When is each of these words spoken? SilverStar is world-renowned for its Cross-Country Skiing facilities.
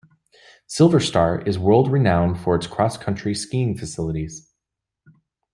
SilverStar 0.67 1.47
is 1.47 1.59
world-renowned 1.59 2.39
for 2.39 2.55
its 2.55 2.65
Cross-Country 2.65 3.35
Skiing 3.35 3.77
facilities. 3.77 4.51